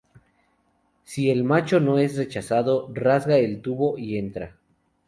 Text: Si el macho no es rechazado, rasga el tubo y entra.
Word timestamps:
Si 1.03 1.29
el 1.29 1.43
macho 1.43 1.79
no 1.79 1.99
es 1.99 2.17
rechazado, 2.17 2.89
rasga 2.91 3.37
el 3.37 3.61
tubo 3.61 3.99
y 3.99 4.17
entra. 4.17 4.57